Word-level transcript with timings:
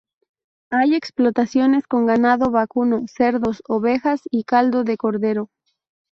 Hay 0.71 0.95
explotaciones 0.95 1.85
con 1.85 2.07
ganado 2.07 2.49
vacuno, 2.49 3.03
cerdos, 3.05 3.61
ovejas 3.67 4.21
y 4.31 4.45
caldo 4.45 4.83
de 4.83 4.97
cordero. 4.97 5.51